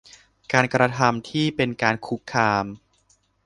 [0.51, 2.65] การกระทำที่เป็นการคุกคาม